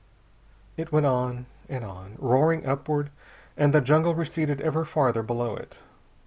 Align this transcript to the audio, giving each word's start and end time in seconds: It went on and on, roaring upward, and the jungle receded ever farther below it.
It 0.77 0.91
went 0.91 1.05
on 1.05 1.45
and 1.69 1.83
on, 1.85 2.15
roaring 2.17 2.65
upward, 2.65 3.11
and 3.55 3.71
the 3.71 3.81
jungle 3.81 4.15
receded 4.15 4.59
ever 4.59 4.83
farther 4.83 5.21
below 5.21 5.55
it. 5.55 5.77